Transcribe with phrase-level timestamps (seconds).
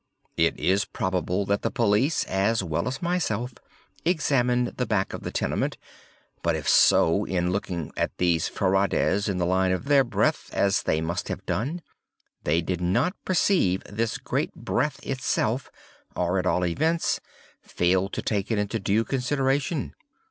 [0.35, 3.53] It is probable that the police, as well as myself,
[4.03, 5.77] examined the back of the tenement;
[6.41, 10.81] but, if so, in looking at these ferrades in the line of their breadth (as
[10.81, 11.83] they must have done),
[12.45, 15.69] they did not perceive this great breadth itself,
[16.15, 17.19] or, at all events,
[17.61, 19.93] failed to take it into due consideration.